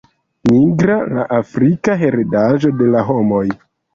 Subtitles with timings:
[0.51, 3.45] Nigra, la afrika heredaĵo de la homoj.